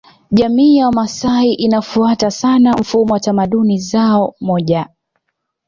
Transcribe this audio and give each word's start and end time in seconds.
Jamii 0.31 0.77
ya 0.77 0.85
Wamasai 0.85 1.53
inafuata 1.53 2.31
sana 2.31 2.73
mfumo 2.77 3.13
wa 3.13 3.19
tamaduni 3.19 3.77
zao 3.79 4.35
moja 4.39 4.87